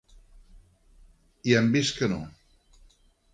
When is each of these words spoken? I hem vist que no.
I 1.51 1.53
hem 1.59 1.69
vist 1.75 2.01
que 2.01 2.11
no. 2.15 2.19